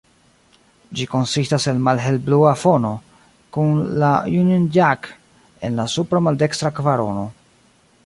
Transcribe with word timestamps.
Ĝi 0.99 1.05
konsistas 1.11 1.67
el 1.73 1.81
malhelblua 1.89 2.55
fono, 2.63 2.93
kun 3.59 3.79
la 4.05 4.11
Union 4.41 4.67
Jack 4.79 5.09
en 5.69 5.81
la 5.83 5.89
supra 5.99 6.27
maldekstra 6.31 6.77
kvarono. 6.81 7.33